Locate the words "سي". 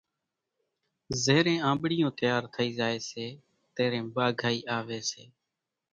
3.09-3.25, 5.09-5.23